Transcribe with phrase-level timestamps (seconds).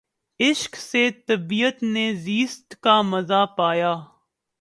[0.39, 3.93] عشق سے طبیعت نے زیست کا مزا پایا